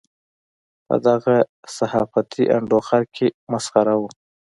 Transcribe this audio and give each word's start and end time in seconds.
په 0.85 0.95
دغه 1.07 1.35
صحافتي 1.77 2.43
انډوخر 2.55 3.03
کې 3.15 3.27
مسخره 3.51 3.93
وو. 3.99 4.09